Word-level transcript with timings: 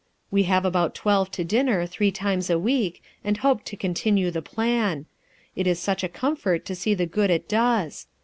We 0.31 0.45
have 0.49 0.65
about 0.65 0.95
twelve 0.95 1.29
to 1.33 1.43
dinner 1.43 1.85
three 1.85 2.09
times 2.11 2.49
a 2.49 2.57
week, 2.57 3.03
and 3.23 3.37
hope 3.37 3.63
to 3.65 3.77
continue 3.77 4.31
the 4.31 4.41
plan. 4.41 5.05
It 5.55 5.67
is 5.67 5.79
such 5.79 6.03
a 6.03 6.09
comfort 6.09 6.65
to 6.65 6.73
see 6.75 6.95
the 6.95 7.05
good 7.05 7.29
it 7.29 7.47
does. 7.47 8.07